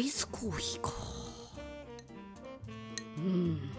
[0.00, 0.92] イスコーヒーか。
[3.18, 3.70] うん。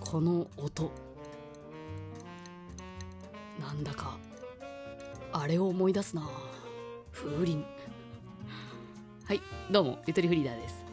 [0.00, 0.90] この音。
[3.60, 4.16] なんだか
[5.32, 6.28] あれを思い出すな。
[7.12, 7.58] 風鈴。
[9.26, 10.84] はいどうもゆとりフリーダーです、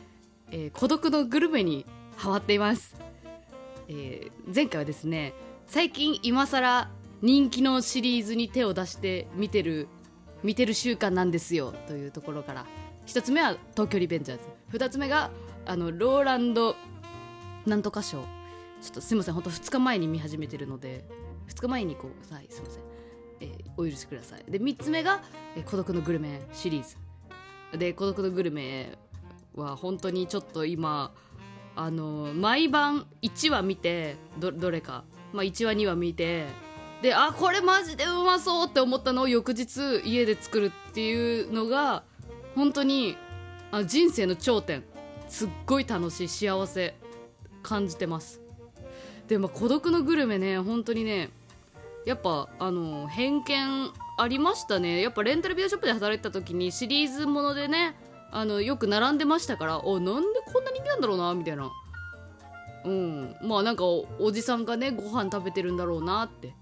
[0.52, 1.86] えー孤独のグルメに
[2.18, 2.94] ハマっています、
[3.88, 5.34] えー前回はですね
[5.68, 6.90] 最近今更
[7.22, 9.88] 人気のシリーズに手を出して見てる
[10.44, 11.74] 見てる習慣なんですよ。
[11.88, 12.66] というところから
[13.06, 14.44] 一つ目は東京リベンジャーズ。
[14.70, 15.30] 二つ目が
[15.66, 16.76] あのローランド
[17.66, 18.24] なんとか賞。
[18.82, 19.34] ちょっとすいません。
[19.34, 21.06] 本当2日前に見始めてるので
[21.48, 22.84] 2日前にこうはいすいません、
[23.42, 24.44] えーお許しください。
[24.52, 25.22] で3つ目が、
[25.56, 26.98] えー孤独のグルメ」シリーズ。
[27.78, 28.98] で孤独のグルメ
[29.56, 31.14] は本当にちょっと今
[31.76, 36.46] あの毎晩1話見てどどれか、まあ、1話2話見て
[37.02, 42.04] であこれマジでうまそうって思ったのを翌日家で作るっていうのが
[42.56, 43.18] 本当に
[43.72, 44.84] あ人生の頂点。
[45.28, 46.94] すっごい楽しい幸せ
[47.64, 48.42] 感じてます。
[49.28, 51.30] でも孤独のグルメね本当にね
[52.06, 55.02] やっぱあの偏見ありましたね。
[55.02, 57.96] やっぱレンタルビデオショップで働いてた時にシリーズものでね
[58.32, 61.72] あのよく並んでましたからおなんでこんな人気なんだろうなみたいな。
[62.86, 63.36] うん。
[63.42, 66.54] まあなんかおおじさんがねご飯食べてるんだろうなって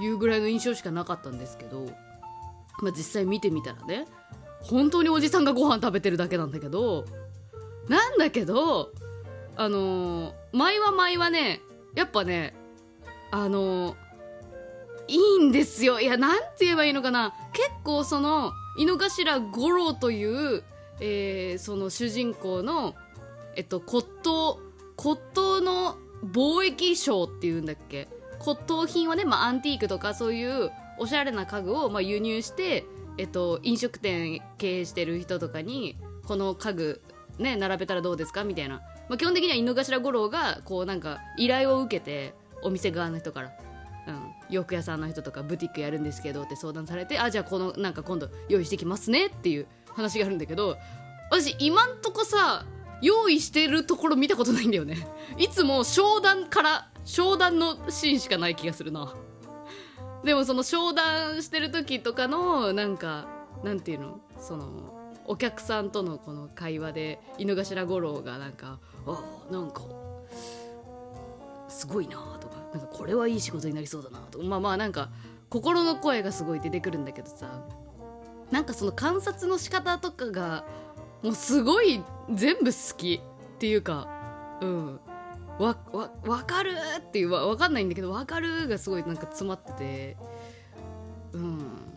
[0.00, 1.86] いうぐらいの印象しかなかったんですけど、
[2.82, 4.06] まあ、実際見てみたらね
[4.62, 7.04] 本当におじさんがご飯食べてるだけなんだけど
[7.88, 8.92] なんだけど
[9.56, 11.60] あのー、前は前はね
[11.94, 12.54] やっぱね
[13.30, 14.08] あのー
[15.08, 16.00] いいんですよ。
[16.00, 17.34] いやなんて言えばいいのかな。
[17.54, 20.62] 結構その井の頭五郎という、
[21.00, 22.94] えーその主人公の、
[23.56, 24.58] えっと、骨董
[24.98, 28.08] 骨董の貿易商っていうんだっけ。
[28.38, 32.84] 骨董品はね、まあ、アンティークとかそういうおしゃれな家具を、まあ、輸入して、
[33.18, 37.02] えっと、飲食店経営してる人とかにこの家具
[37.38, 38.44] ね並べたらどうですか？
[38.44, 38.76] みたいな、
[39.08, 43.50] まあ、基本的には井の頭五郎がこうなんか依頼を受けてお店側の人から。
[44.06, 50.78] うん、洋服屋さんの人とかブティックやるんですけどって相談されてあじゃあこのなんか今度用意してきますねっていう話があるんだけど
[51.30, 52.64] 私今んとこさ
[53.02, 55.06] 用意してるところ見たことないんだよね。
[55.36, 59.14] いつも商談から商談のシーンしかない気がするな。
[60.24, 63.26] でもその商談してる時とかのなんか
[63.62, 64.66] なんていうのその
[65.26, 69.82] お客さんとのこの会話で井の頭五郎がなんか「あなんか
[71.68, 75.10] すごいなとかなんかこれはいい仕事になりそうだなとかまあまあなんか
[75.50, 77.62] 心の声がすごい出てくるんだけどさ
[78.50, 80.64] なんかその観察の仕方とかが
[81.22, 82.02] もうすごい
[82.32, 84.08] 全部好きっていうか
[84.60, 85.00] うん。
[85.58, 90.16] わわわかるっていうわわかんないんだけどわかるがすごいなんか詰まってて。
[91.32, 91.88] うん。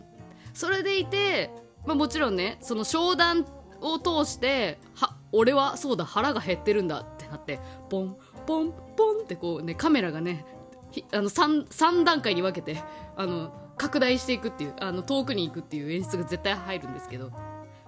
[0.54, 1.50] それでいて、
[1.86, 3.46] まあ、もちろんねその商談
[3.80, 7.58] を通しては俺はそうだ腹が減ってるんだってなって
[7.88, 10.44] ポンポンポンってこうねカメラがね
[11.12, 12.80] あの 3, 3段階に分けて
[13.16, 17.32] あの拡大していくっていうあの遠くに行くっていう演出が絶対入るんですけど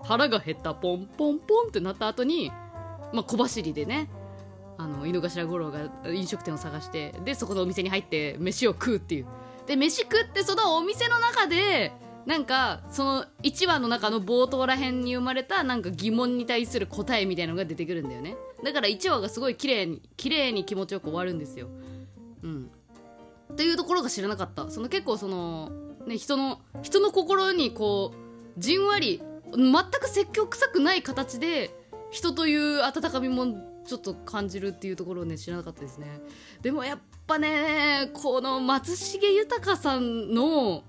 [0.03, 2.51] 腹が減ったポンポンポンってなった後に、
[3.12, 4.09] まあ、小走りでね
[4.77, 9.27] あの井の頭五郎が飲食店を探してでそこのお店に入って飯を食うっていう。
[9.67, 11.93] で飯食ってそのお店の中で
[12.27, 18.37] なんかその1話の中の冒頭らへんに生まれたなんか疑問に対する答えみたいのが出てくるんだよね。
[18.62, 21.69] だから1話がすごい綺麗に綺麗に気持ちよく終わるんですよ。
[22.43, 22.71] うん。
[23.53, 24.71] っていうところが知らなかった。
[24.71, 25.71] その結構その
[26.06, 31.75] ね人の人の心にこうじんわり全く説教臭くない形で
[32.11, 36.21] 人という温かみもちょっと感じるっていうところをね知らなかったですね。
[36.62, 40.84] でもやっぱねこの松重豊さんの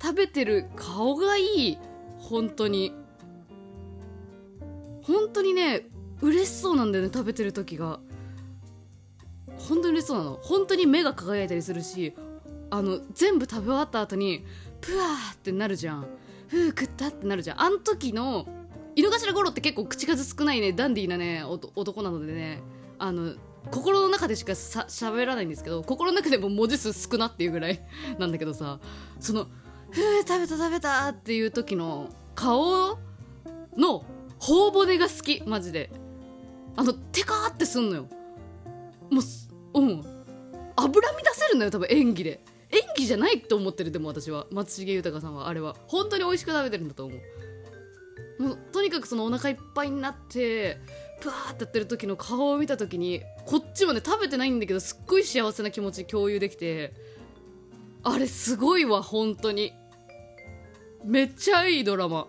[0.00, 1.78] 食べてる顔がいい。
[2.18, 2.92] 本当に。
[5.02, 5.86] 本当にね
[6.20, 8.00] 嬉しそうなんだよね食べてる時が。
[9.58, 10.38] 本当に嬉しそうなの。
[10.42, 12.14] 本当に目が輝いたりするし
[12.70, 14.44] あの全部食べ終わった後に
[14.80, 16.06] プワーってなるじゃん。
[16.48, 17.62] ふう食ったってなるじゃん。
[17.62, 18.46] あん時の
[18.98, 22.60] 井の頭五郎って結構口数少ないねダンディーなね男なのでね。
[22.98, 23.34] あの
[23.70, 27.80] 心の中でしかさ喋らないんですけど心の中でも文字数少なっていうぐらい
[28.18, 28.80] なんだけどさ
[29.20, 29.46] その
[29.92, 32.98] 「ふう食べた食べた」っていう時の顔
[33.76, 34.04] の
[34.40, 35.90] 頬骨が好きマジで。
[36.76, 38.06] あのテカーってすんのよ。
[39.10, 39.20] も
[39.74, 39.88] ううん。
[40.76, 42.44] 脂身出せるのよ多分演技で。
[42.70, 44.46] 演技じゃないと思ってるでも私は。
[44.52, 45.74] 松重豊さんはあれは。
[45.88, 47.18] 本当に美味しく食べてるんだと思う。
[48.38, 50.78] もうとにかくそのお腹いっぱいになって
[51.20, 56.94] プワーってやってる時の顔を見た時にこっちもね食べてないんだけどすっごい幸せな気持ち共有できて
[58.04, 59.72] あれすごいわ本当に。
[61.04, 62.26] めっちゃいいドラマ。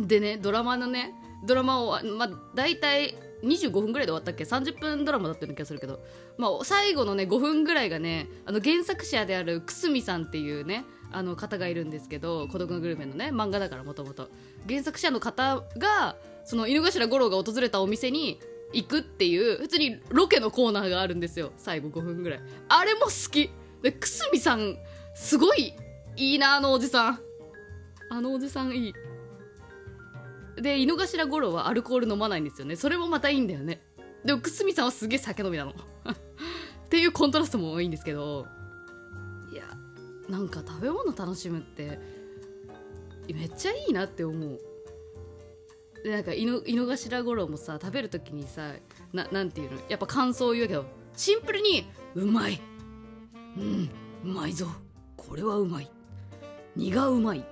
[0.00, 1.12] でねドラマのね
[1.46, 6.00] ドラマを、まあ、大体25分ぐらいで終わったっけ？30分ドラマだったような気がするけど、
[6.38, 14.28] まあ、最後のね5分ぐらいがねあの原作者である久住さんっていうねあの方がいるんですけど「孤独のグルメ」のね漫画だからもともと
[14.68, 18.38] 原作者の方がその井の頭五郎が訪れたお店に
[18.72, 21.52] 行くっていう普通にロケのコーナーがあるんですよ。
[21.56, 22.40] 最後5分ぐらい。
[22.68, 23.50] あれも好き。
[23.82, 24.76] で久住さん
[25.14, 25.74] すごい
[26.16, 27.20] いいなあのおじさん。
[28.10, 28.92] あのおじさんいい。
[30.60, 32.76] で井の頭五郎はアルコール飲まないんですよね。
[32.76, 33.82] それもまたいいんだよね。
[34.24, 35.72] でも久住さんはすげえ酒飲みなの。
[36.10, 38.46] っていうコントラストもいいんですけど。
[39.52, 39.64] いや
[40.28, 41.98] なんか食べ物楽しむって
[43.32, 44.60] めっちゃいいなって思う。
[46.02, 48.72] でなんか井の頭五郎もさ食べる時にさ
[49.12, 49.78] ななんていうの？
[49.88, 50.84] やっぱ感想を言うけど
[51.16, 51.84] シンプルに
[52.14, 52.60] 「うまい」
[53.56, 53.90] 「うん
[54.24, 54.66] うまいぞ。
[55.16, 55.90] これはうまい」
[56.76, 57.44] 「身がうまい」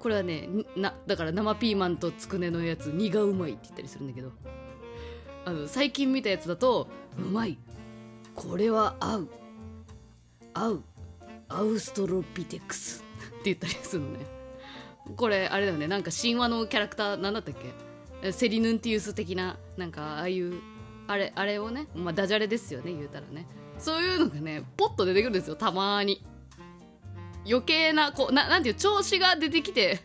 [0.00, 4.32] これはねなだから生ピーマンとつくねのやつ身がうまいって言ったりするんだけど。
[5.44, 7.58] あの最近見たやつだとうまい。
[8.34, 9.28] これは合う。
[10.52, 10.82] 合う。
[11.48, 13.04] アウストロピテクス。
[13.40, 14.26] って言ったりするのね。
[15.16, 15.88] これあれだよね。
[15.88, 17.54] なんか神話のキャラクターなんだったっ
[18.22, 18.32] け？
[18.32, 20.60] セリヌンティウス的ななんかああいう
[21.06, 23.46] あれあれをね、まあ、ダジャレですよね言うたらね。
[23.78, 26.22] そういうのがねポッと出てくるんですよたまに。
[27.46, 30.00] 余計なこうななんていう調子が出てきて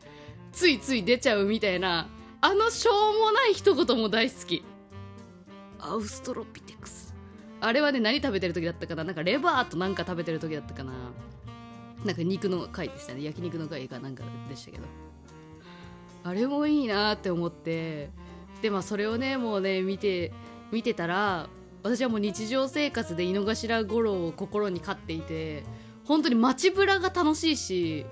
[0.54, 2.08] ついつい出ちゃうみたいな
[2.40, 4.64] あのしょうもない一言も大好き。
[5.80, 7.14] アウストロピテクス。
[7.60, 9.04] あれはね何食べてる時だったかな？
[9.04, 10.94] なんかレバーとなんか食べてる時だったかな？
[12.06, 13.24] なんか肉の回でしたね。
[13.24, 14.84] 焼肉の回かなんかでしたけど。
[16.24, 18.10] あれもいいなって思って。
[18.62, 20.32] でまあそれをねもうね見て
[20.72, 21.50] 見てたら
[21.84, 25.64] 私はもう日常生活で井の頭五郎を心に飼っていて
[26.06, 28.06] 本当に街ぶらが楽しいし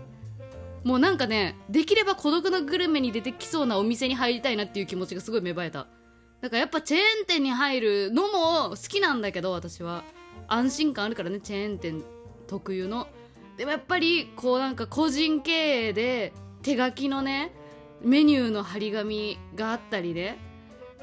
[0.83, 5.87] もうなんかねできれば孤独なグルメに出てきそうなお店に入りたいなっていう気持ちがすごい芽生えた。
[6.41, 10.03] だからやっぱチェーン店に入るのも好きなんだけど私は。
[10.47, 12.03] 安心感あるからねチェーン店
[12.47, 13.07] 特有の。
[13.61, 17.51] でもやっぱりこうなんか個人経営で手書きのね
[18.01, 20.39] メニューの張り紙があったりね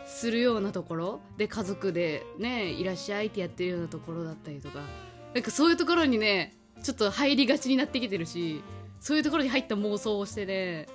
[0.06, 4.80] するようなところで家族でねいらっしゃいってやってるようなところだったりとか
[5.34, 8.60] なんかそういうところにねちょっと入りがちになってきてるし
[8.98, 10.88] そういうところに入った妄想をしてね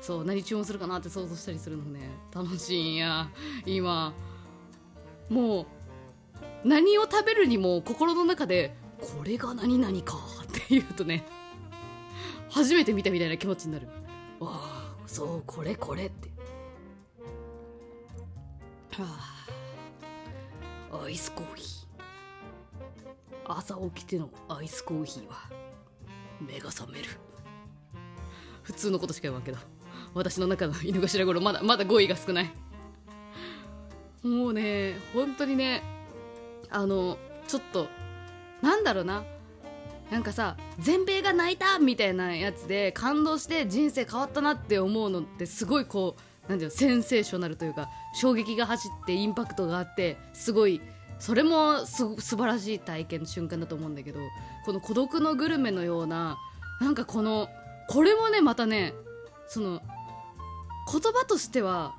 [0.00, 2.10] そう何注文するかなって想像したりするのね。
[2.34, 3.30] 楽しいんや
[3.64, 4.14] 今。
[5.28, 5.66] もう
[6.64, 11.24] 何を食べるにも心の中でこれが何々か って言うとね
[12.50, 13.88] 初めて見たみたいな気持ちになる。
[14.40, 16.28] わあそうこれこれって。
[19.00, 19.06] は
[20.90, 21.04] あ。
[21.04, 21.88] アイスコーヒー。
[23.44, 25.50] 朝起きてのアイスコーヒーは
[26.40, 27.08] 目が覚める。
[28.62, 29.58] 普通のことしか言わんけど
[30.14, 32.52] 私の中の犬頭頃まだまだ語彙が少ない。
[34.22, 35.82] もうね本当にね
[36.70, 37.88] あのちょっと
[38.78, 39.24] なんだろうな。
[40.10, 46.16] なんかさ全米が泣いたみたいなやつで感動して人生変わったなって思うのってすごいこ
[46.46, 50.80] うなんていうのセンセーショナルというか衝撃が走ってインパクトがあってすごい
[51.18, 54.20] それもす素晴らしい体験の瞬間だと思うんだけど
[54.64, 56.38] この孤独のグルメのような
[56.80, 57.50] なんかこの
[57.90, 58.94] これもねまたね
[59.46, 59.82] その
[60.90, 61.94] 言葉としては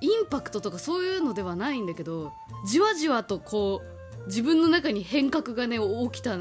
[0.00, 2.32] インパクトとかそういうのではないんだけど
[2.66, 6.36] じわじわとこう自分の中に変革がね起きた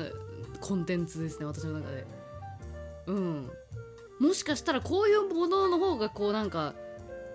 [0.62, 2.06] コンテンツですね私の中で。
[3.08, 3.52] うん。
[4.20, 6.74] もしかしたらこういうものの方がこうなんか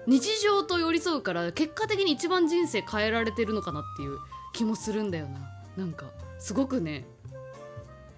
[0.07, 4.19] 日常と寄り添うから結果的に一番人生変えられてるのかなっていう
[4.53, 5.41] 気もするんだよな。
[5.77, 6.07] なんか
[6.39, 7.07] すごくね。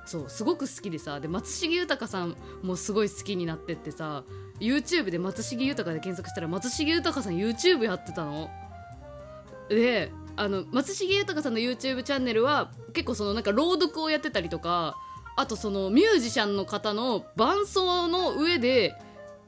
[0.04, 4.22] そうすごく好きでさで松重豊さんもすごい好きになってってさ
[4.60, 8.48] YouTube で松重豊で検索したら松重豊さん YouTube やってたの。
[9.68, 14.96] であの松重豊さんの YouTube チャンネルは結構そのなんか朗読をやってたりとか
[15.36, 18.94] あとそのミュージシャンの方の伴奏の上で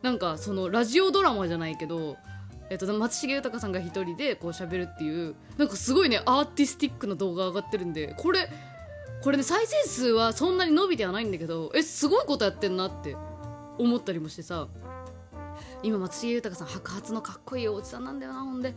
[0.02, 2.16] なんかそのラジオドラマじゃないけど、
[2.70, 8.48] えっと、松重豊さんが一人でこう喋るっていうなんかすごいねアーティスティックな動画上がってるんでこれ
[9.22, 13.16] これね再生数はそんなに伸びてはないんだけどえすごいことやってんなって
[13.78, 14.68] 思ったりもしてさ。
[15.82, 18.74] 今松重豊さん白髪のかっこいいおじさんなんだよなほんで。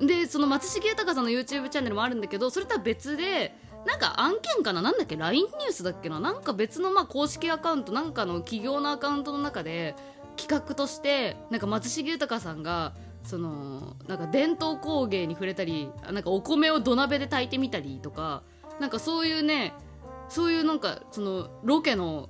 [0.00, 3.54] でその松重豊さんの YouTube チャンネルもあるんだけどそれとは別で
[3.86, 4.82] なんか案件かな？
[4.82, 6.20] なんだっけ？LINE ニュースだっけな？
[6.20, 9.94] なんか別のまあ公式アカウントなんかの企業のアカウントの中で
[10.36, 18.42] 企画としてなんか松重豊さんがそのなんか伝統工芸に触れたりなんかお米を土鍋で炊いてみたりとか
[18.80, 19.74] なんかそういうね
[20.28, 22.28] そういうなんかそのロケの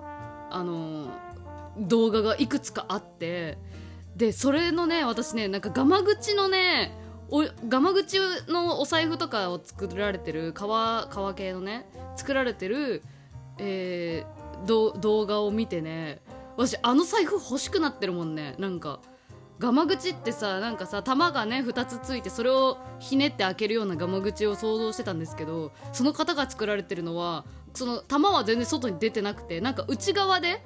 [0.50, 1.08] あの
[1.78, 3.56] 動画がいくつかあって
[4.16, 6.96] でそれのね私ねなんかガマ口のね
[7.30, 8.18] おガマ口
[8.48, 13.02] のお財布とかを作られてる革革系のね作られてる、
[13.58, 16.20] えー、動画を見てね
[16.56, 18.54] 私あの財布欲しくなってるもんね。
[18.58, 19.00] なんか
[19.60, 27.44] ガマ口ってさなんかさ玉がね2つついてそれをひねって開けるようなガマ口を想像してたんですけどその型が作られてるのは
[27.74, 30.62] その玉は全然外に出てなくてなんか内側で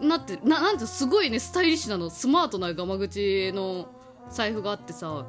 [0.00, 3.86] なってななんてすごいねスタイリッシュなのスマートなガマ口の
[4.28, 5.24] 財布があってさ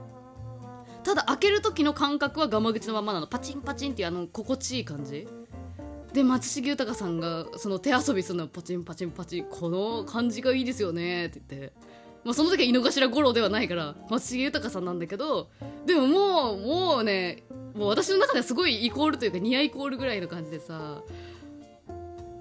[1.06, 3.28] ただ開ける時の感覚はガマ口のままなの。
[3.28, 5.28] パチンパチンっていうあの心地いい感じ。
[6.14, 9.46] で松重豊さんがその手遊びするのパチンパチンパチン。
[9.46, 11.28] この感じがいいですよね。
[11.28, 11.74] って言って。
[12.24, 15.48] まあ、その時は井の頭五郎ではないから松重豊さんなんだけど
[15.86, 17.44] でももうもうね
[17.76, 21.04] もう私の中ではすごいイコールというかニアイコールぐらいの感じでさ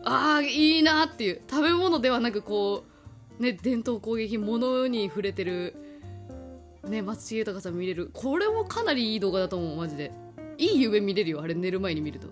[0.04, 1.42] あーいいなっていう。
[1.50, 2.84] 食べ物ではなくこ
[3.38, 5.76] うね伝統工芸品物に触れてる
[6.88, 8.10] ね松重豊さん見れる。
[8.12, 9.76] これもかなりいい動画だと思う。
[9.76, 10.12] マジで。
[10.58, 11.42] いい夢見れるよ。
[11.42, 12.28] あれ寝る前に見ると。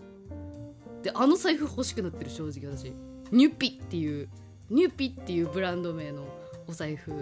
[1.03, 2.93] であの財布欲しくなってる正直私。
[3.31, 4.29] ニュピっていう
[4.71, 6.25] ニュピっていうブランド名の
[6.67, 7.13] お財布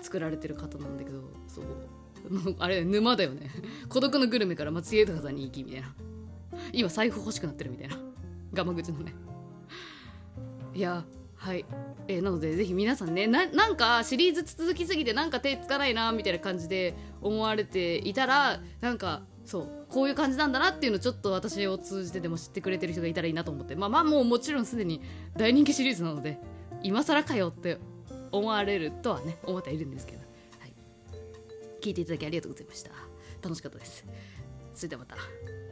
[0.00, 1.64] 作られてる方なんだけどそう。
[2.34, 3.50] もうあれ沼だよね。
[3.88, 5.94] 孤独のグルメから松江豊さんに行きみたいな。
[6.72, 7.96] 今財布欲しくなってるみたいな。
[8.52, 9.14] ガマ口のね。
[10.74, 11.04] いや
[11.38, 11.64] はい、
[12.08, 23.76] えー、なのでぜひ皆さんねなんかシリーズ続きすぎてなんか手つかないなみたいな感じで思われていたらなんかそうこういう感じなんだなっていうのをちょっと私を通じてでも知ってくれてる人がいたらいいなと思って。
[23.76, 25.00] まあまあもうもちろんすでに
[25.36, 26.38] 大人気シリーズなので
[26.82, 27.78] 今更かよって
[28.30, 30.72] 思われるとはね思ってはいるんですけど、はい、
[31.80, 32.90] 聞いていただきありがとうございました。
[33.42, 34.04] 楽しかったです。
[34.74, 35.67] それではまた。